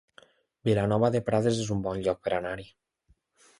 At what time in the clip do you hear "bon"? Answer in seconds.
1.89-2.03